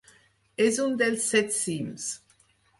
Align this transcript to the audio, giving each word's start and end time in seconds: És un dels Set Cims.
És 0.65 0.79
un 0.85 0.95
dels 1.03 1.29
Set 1.35 1.55
Cims. 1.59 2.11